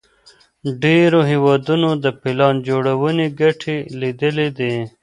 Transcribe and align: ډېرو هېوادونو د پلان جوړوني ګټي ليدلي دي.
ډېرو 0.83 1.19
هېوادونو 1.31 1.89
د 2.03 2.05
پلان 2.21 2.55
جوړوني 2.67 3.27
ګټي 3.41 3.77
ليدلي 3.99 4.47
دي. 4.59 4.75